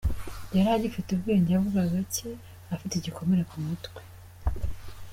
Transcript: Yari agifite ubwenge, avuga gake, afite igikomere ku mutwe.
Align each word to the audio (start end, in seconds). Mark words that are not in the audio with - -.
Yari 0.55 0.69
agifite 0.73 1.09
ubwenge, 1.11 1.49
avuga 1.53 1.79
gake, 1.93 2.29
afite 2.73 2.93
igikomere 2.95 3.41
ku 3.49 3.57
mutwe. 3.65 3.99